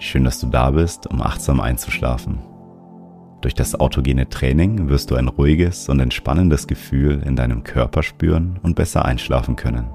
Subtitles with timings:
[0.00, 2.38] Schön, dass du da bist, um achtsam einzuschlafen.
[3.40, 8.60] Durch das autogene Training wirst du ein ruhiges und entspannendes Gefühl in deinem Körper spüren
[8.62, 9.90] und besser einschlafen können.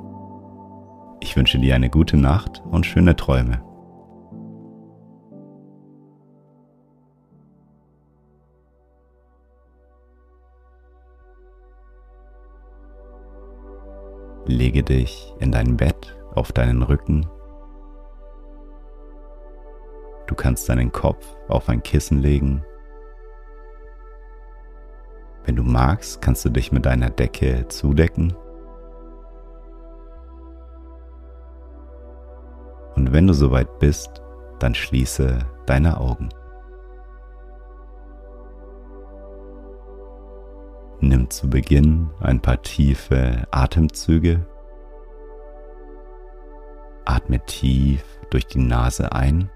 [1.21, 3.61] Ich wünsche dir eine gute Nacht und schöne Träume.
[14.45, 17.25] Lege dich in dein Bett auf deinen Rücken.
[20.34, 22.66] Du kannst deinen Kopf auf ein Kissen legen.
[25.45, 28.34] Wenn du magst, kannst du dich mit deiner Decke zudecken.
[32.95, 34.23] Und wenn du soweit bist,
[34.58, 36.30] dann schließe deine Augen.
[41.00, 44.44] Nimm zu Beginn ein paar tiefe Atemzüge.
[47.06, 49.52] Atme tief durch die Nase ein.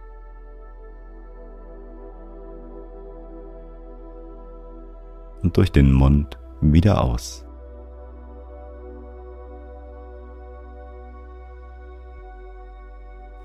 [5.48, 7.46] Und durch den Mund wieder aus.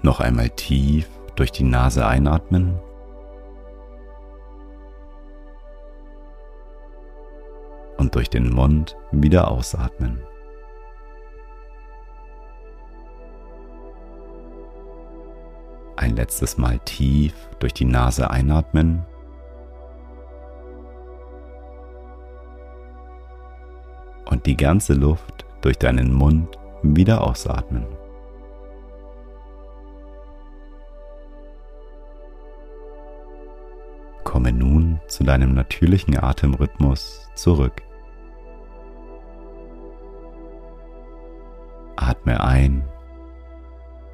[0.03, 2.77] Noch einmal tief durch die Nase einatmen.
[7.99, 10.25] Und durch den Mund wieder ausatmen.
[15.95, 19.07] Ein letztes Mal tief durch die Nase einatmen.
[24.43, 27.87] Und die ganze Luft durch deinen Mund wieder ausatmen.
[34.25, 37.83] Komme nun zu deinem natürlichen Atemrhythmus zurück.
[41.95, 42.85] Atme ein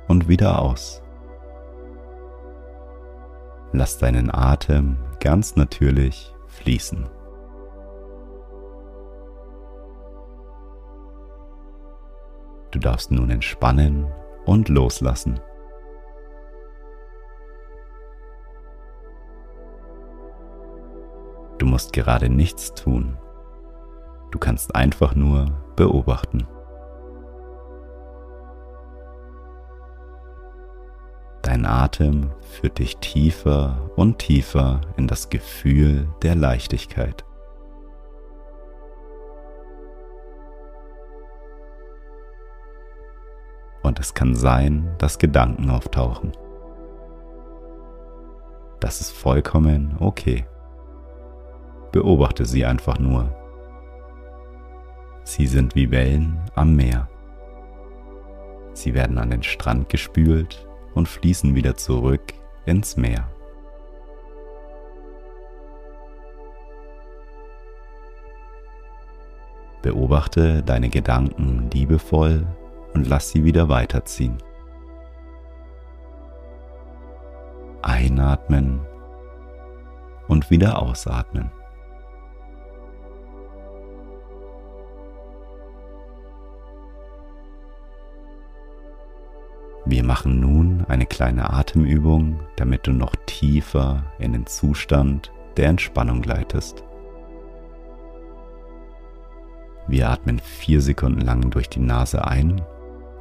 [0.08, 1.00] und wieder aus.
[3.72, 7.17] Lass deinen Atem ganz natürlich fließen.
[12.70, 14.06] Du darfst nun entspannen
[14.44, 15.40] und loslassen.
[21.58, 23.18] Du musst gerade nichts tun.
[24.30, 25.46] Du kannst einfach nur
[25.76, 26.46] beobachten.
[31.42, 37.24] Dein Atem führt dich tiefer und tiefer in das Gefühl der Leichtigkeit.
[43.88, 46.32] Und es kann sein, dass Gedanken auftauchen.
[48.80, 50.44] Das ist vollkommen okay.
[51.90, 53.34] Beobachte sie einfach nur.
[55.24, 57.08] Sie sind wie Wellen am Meer.
[58.74, 62.34] Sie werden an den Strand gespült und fließen wieder zurück
[62.66, 63.26] ins Meer.
[69.80, 72.46] Beobachte deine Gedanken liebevoll
[72.94, 74.38] und lass sie wieder weiterziehen.
[77.82, 78.80] Einatmen
[80.28, 81.50] und wieder ausatmen.
[89.90, 96.20] Wir machen nun eine kleine Atemübung, damit du noch tiefer in den Zustand der Entspannung
[96.20, 96.84] gleitest.
[99.86, 102.60] Wir atmen vier Sekunden lang durch die Nase ein,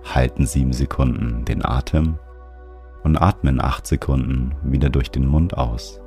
[0.03, 2.17] halten sieben Sekunden den Atem
[3.03, 6.01] und atmen acht Sekunden wieder durch den Mund aus.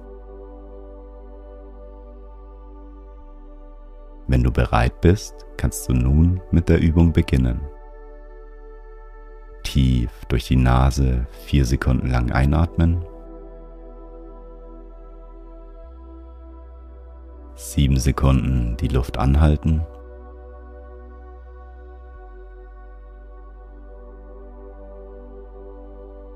[4.26, 7.60] Wenn du bereit bist, kannst du nun mit der Übung beginnen
[9.70, 13.04] tief durch die Nase vier Sekunden lang einatmen.
[17.54, 19.82] Sieben Sekunden die Luft anhalten.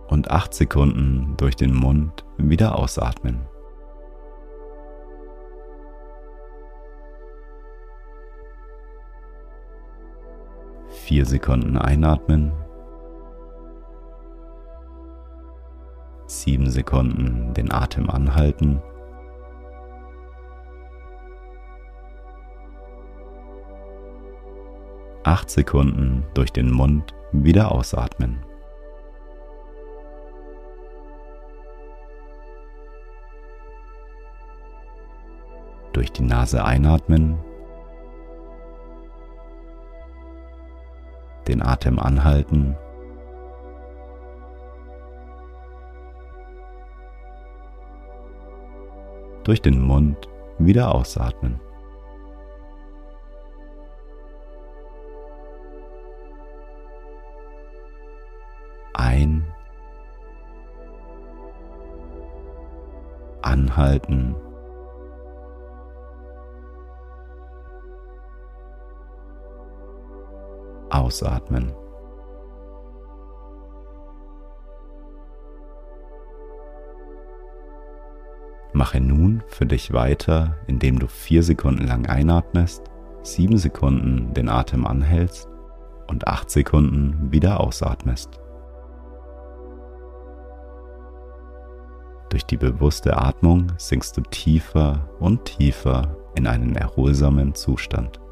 [0.09, 3.47] und 8 Sekunden durch den Mund wieder ausatmen.
[10.89, 12.53] Vier Sekunden einatmen.
[16.27, 18.83] Sieben Sekunden den Atem anhalten.
[25.25, 28.45] Acht Sekunden durch den Mund wieder ausatmen.
[35.95, 37.39] Durch die Nase einatmen,
[41.49, 42.77] den Atem anhalten
[49.45, 51.61] durch den Mund wieder ausatmen.
[58.95, 59.45] Ein,
[63.43, 64.35] anhalten,
[71.05, 71.73] ausatmen.
[78.73, 82.83] Mache nun für dich weiter, indem du vier Sekunden lang einatmest,
[83.23, 85.49] sieben Sekunden den Atem anhältst
[86.09, 88.41] und acht Sekunden wieder ausatmest.
[92.31, 98.24] Durch die bewusste Atmung sinkst du tiefer und tiefer in einen erholsamen Zustand.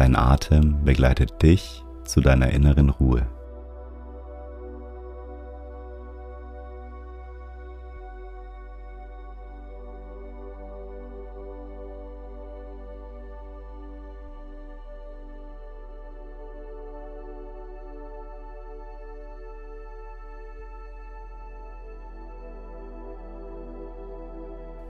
[0.00, 3.26] Dein Atem begleitet dich zu deiner inneren Ruhe.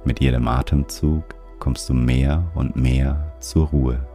[0.05, 1.25] Mit jedem Atemzug
[1.59, 4.10] kommst du mehr und mehr zur Ruhe.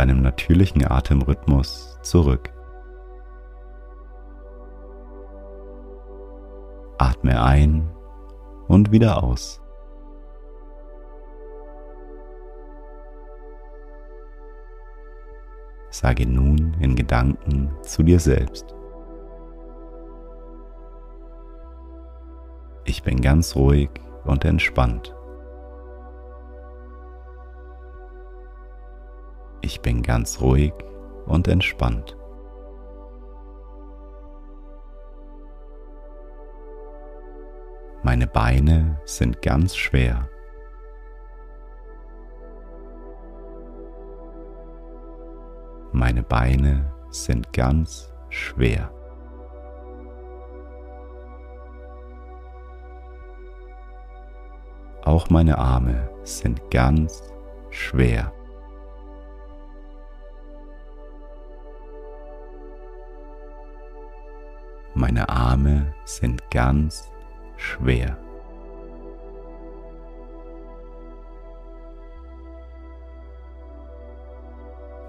[0.00, 2.50] Deinem natürlichen Atemrhythmus zurück.
[6.96, 7.86] Atme ein
[8.66, 9.60] und wieder aus.
[15.90, 18.74] Sage nun in Gedanken zu dir selbst.
[22.86, 23.90] Ich bin ganz ruhig
[24.24, 25.14] und entspannt.
[29.62, 30.72] Ich bin ganz ruhig
[31.26, 32.16] und entspannt.
[38.02, 40.28] Meine Beine sind ganz schwer.
[45.92, 48.90] Meine Beine sind ganz schwer.
[55.04, 57.22] Auch meine Arme sind ganz
[57.70, 58.32] schwer.
[65.00, 67.10] Meine Arme sind ganz
[67.56, 68.18] schwer.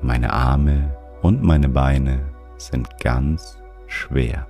[0.02, 2.22] Meine Arme und meine Beine
[2.56, 4.48] sind ganz schwer.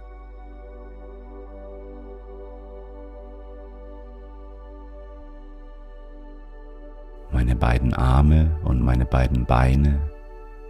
[7.32, 10.12] Meine beiden Arme und meine beiden Beine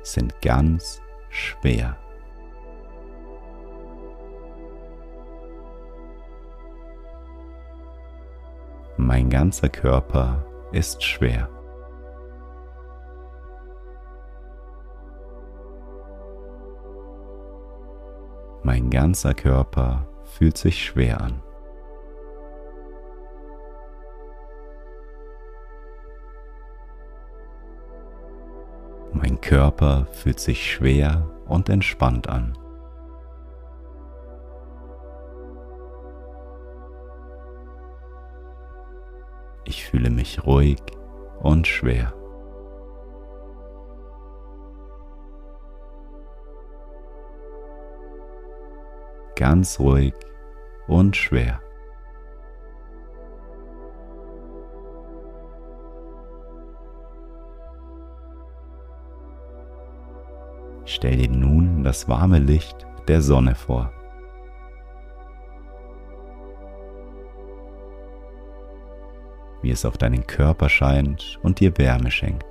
[0.02, 1.98] sind ganz schwer.
[9.14, 11.50] Mein ganzer Körper ist schwer.
[18.64, 21.44] Mein ganzer Körper fühlt sich schwer an.
[29.12, 32.61] Mein Körper fühlt sich schwer und entspannt an.
[40.02, 40.82] Fühle mich ruhig
[41.44, 42.12] und schwer.
[49.36, 50.16] Ganz ruhig
[50.88, 51.62] und schwer.
[60.86, 63.92] Stell dir nun das warme Licht der Sonne vor.
[69.72, 72.44] Wie es auf deinen Körper scheint und dir Wärme schenkt.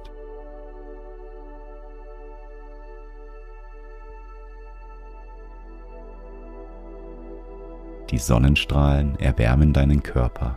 [8.10, 10.56] Die Sonnenstrahlen erwärmen deinen Körper.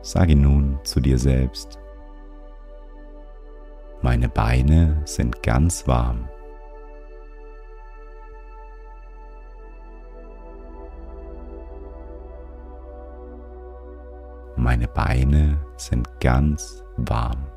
[0.00, 1.78] Sage nun zu dir selbst,
[4.06, 6.28] meine Beine sind ganz warm.
[14.54, 17.48] Meine Beine sind ganz warm.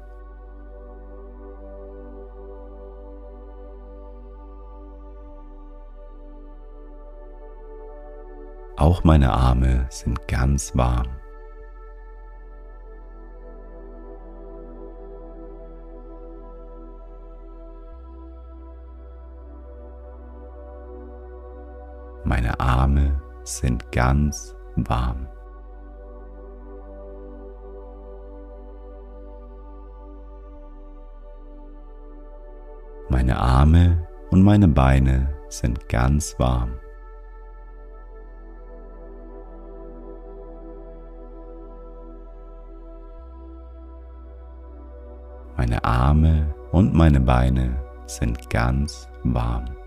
[8.76, 11.10] Auch meine Arme sind ganz warm.
[22.30, 25.28] Meine Arme sind ganz warm.
[33.10, 36.78] Meine Arme und meine Beine sind ganz warm.
[45.58, 49.79] Meine Arme und meine Beine sind ganz warm.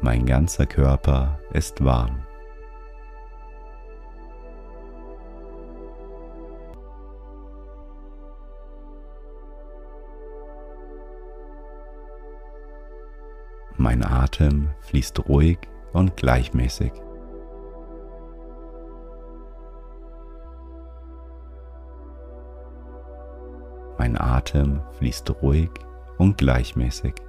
[0.00, 2.22] Mein ganzer Körper ist warm.
[13.78, 15.58] Mein Atem fließt ruhig
[15.92, 16.92] und gleichmäßig.
[23.98, 25.70] Mein Atem fließt ruhig
[26.18, 27.25] und gleichmäßig.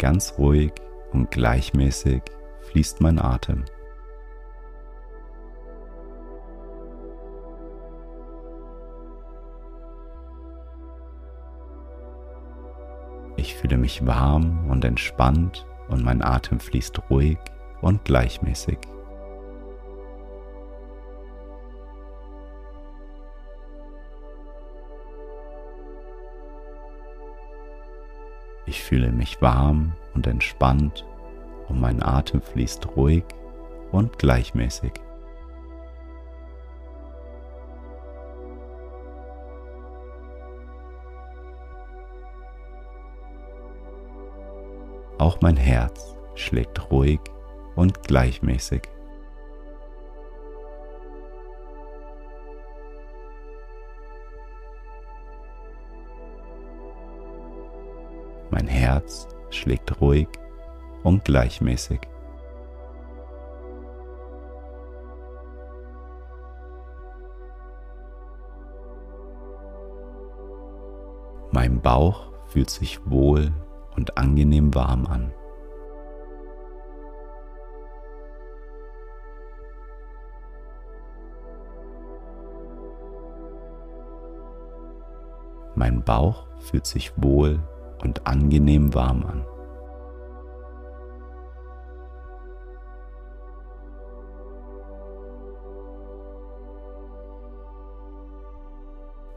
[0.00, 0.72] Ganz ruhig
[1.12, 2.22] und gleichmäßig
[2.62, 3.66] fließt mein Atem.
[13.36, 17.36] Ich fühle mich warm und entspannt und mein Atem fließt ruhig
[17.82, 18.78] und gleichmäßig.
[28.70, 31.04] Ich fühle mich warm und entspannt
[31.68, 33.24] und mein Atem fließt ruhig
[33.90, 34.92] und gleichmäßig.
[45.18, 47.18] Auch mein Herz schlägt ruhig
[47.74, 48.82] und gleichmäßig.
[59.00, 60.28] Herz schlägt ruhig
[61.04, 62.00] und gleichmäßig.
[71.50, 73.50] Mein Bauch fühlt sich wohl
[73.96, 75.32] und angenehm warm an.
[85.74, 87.58] Mein Bauch fühlt sich wohl
[88.02, 89.46] und angenehm warm an.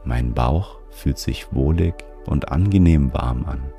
[0.04, 1.94] Mein Bauch fühlt sich wohlig
[2.26, 3.72] und angenehm warm an.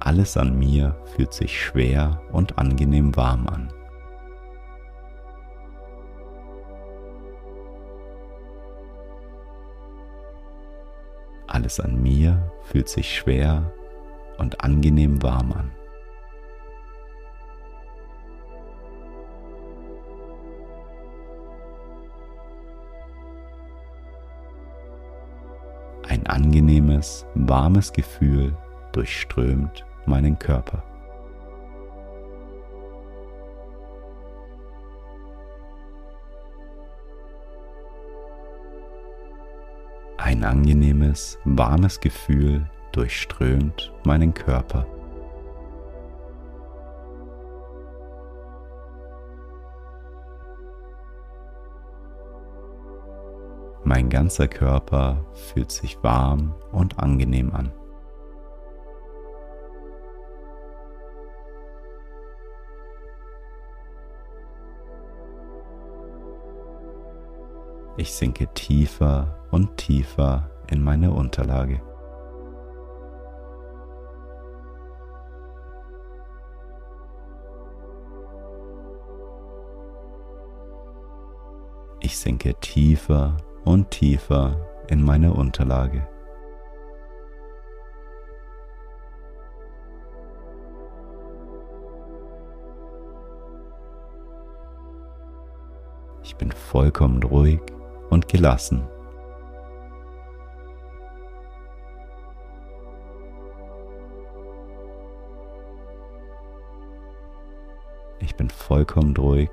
[0.00, 3.72] Alles an mir fühlt sich schwer und angenehm warm an.
[11.64, 13.72] Alles an mir fühlt sich schwer
[14.36, 15.70] und angenehm warm an.
[26.06, 28.54] Ein angenehmes, warmes Gefühl
[28.92, 30.82] durchströmt meinen Körper.
[40.34, 44.84] Ein angenehmes, warmes Gefühl durchströmt meinen Körper.
[53.84, 57.72] Mein ganzer Körper fühlt sich warm und angenehm an.
[67.96, 71.80] Ich sinke tiefer und tiefer in meine Unterlage.
[82.00, 84.56] Ich sinke tiefer und tiefer
[84.88, 86.04] in meine Unterlage.
[96.24, 97.60] Ich bin vollkommen ruhig
[98.10, 98.88] und gelassen.
[108.34, 109.48] Ich bin vollkommen ruhig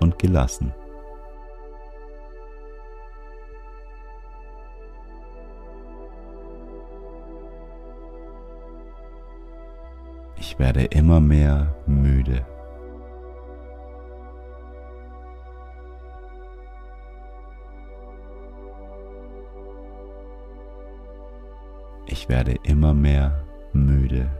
[0.00, 0.74] und gelassen.
[10.36, 12.44] Ich werde immer mehr müde.
[22.04, 23.42] Ich werde immer mehr
[23.72, 24.30] müde.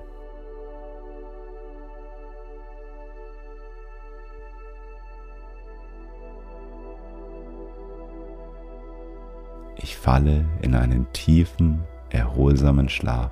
[10.08, 13.30] Falle in einen tiefen, erholsamen Schlaf.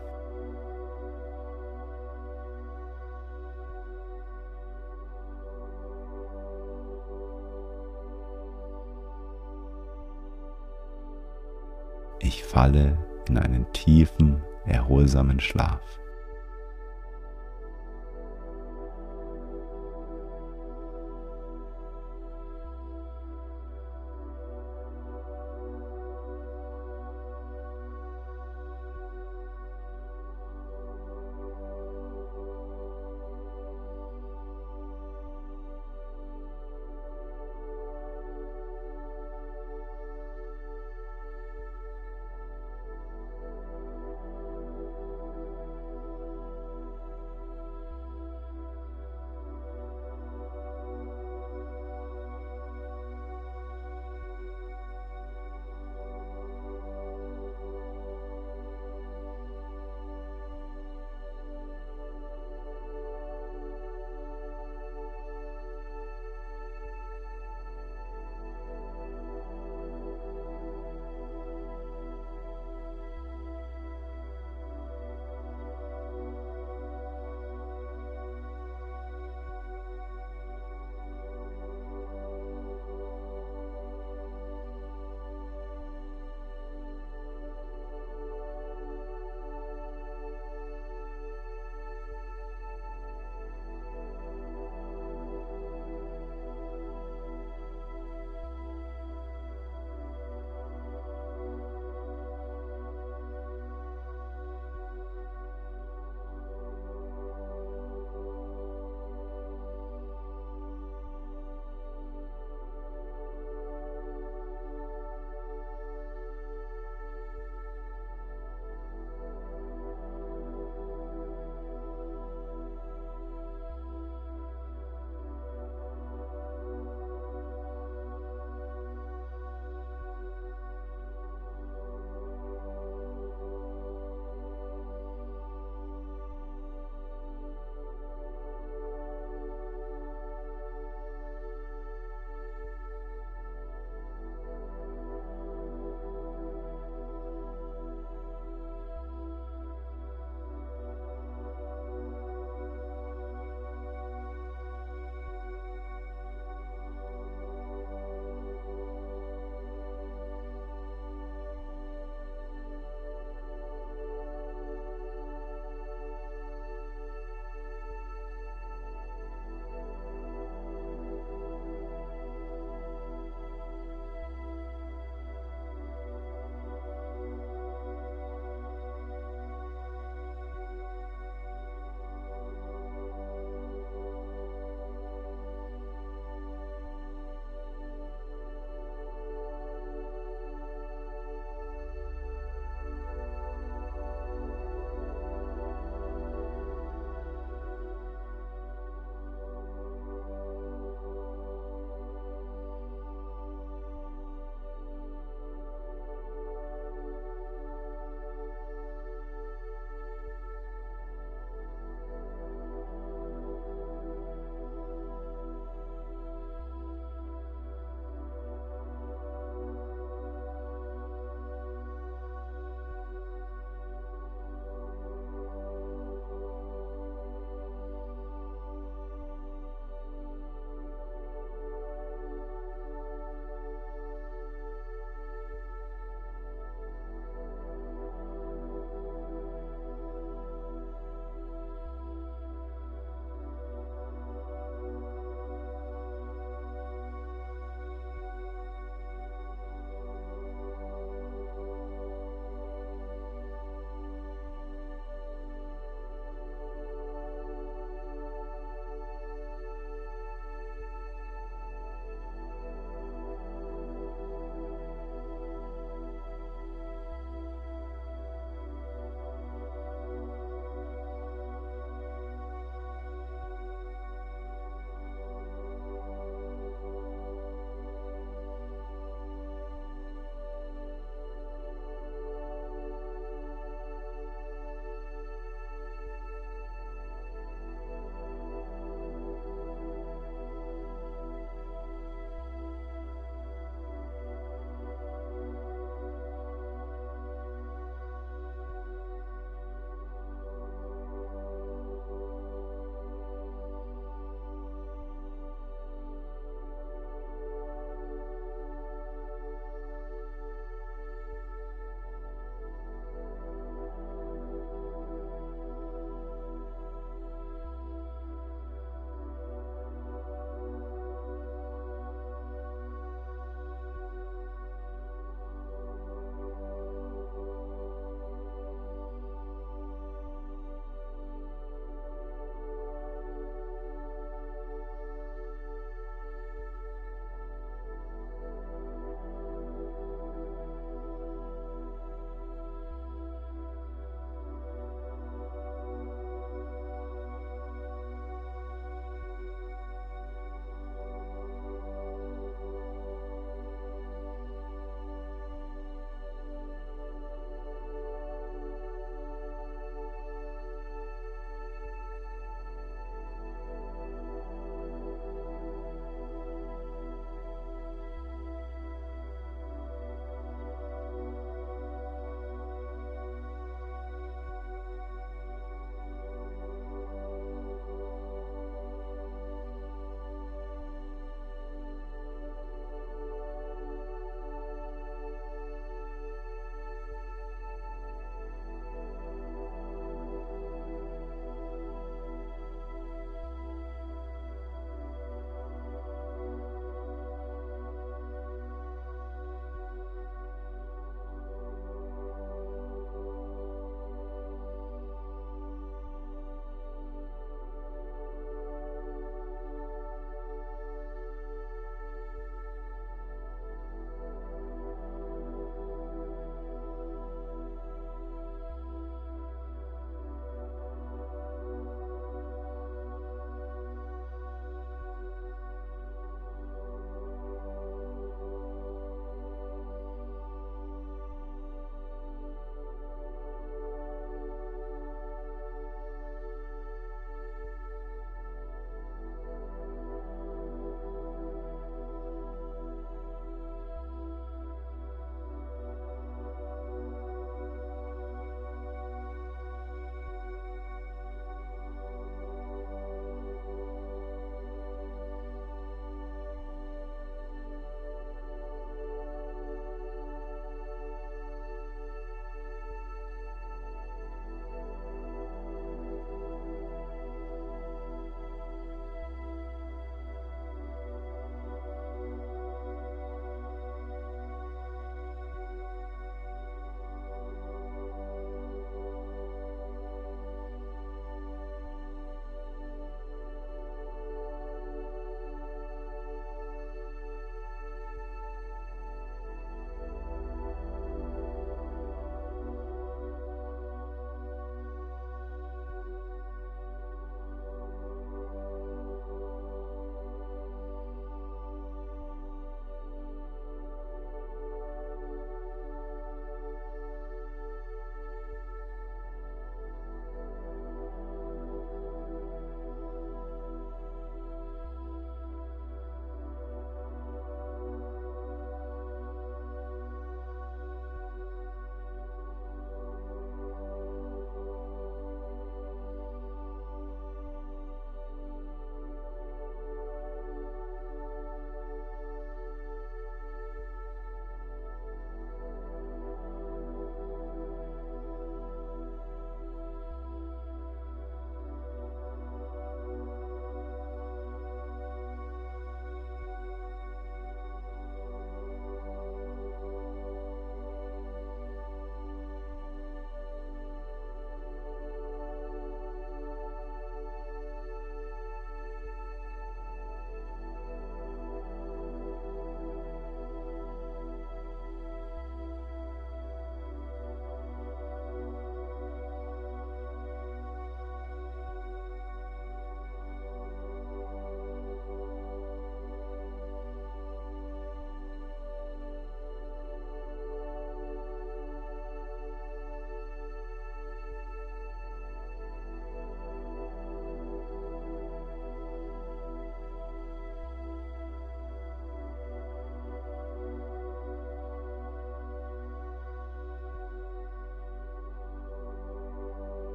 [12.18, 15.80] Ich falle in einen tiefen, erholsamen Schlaf.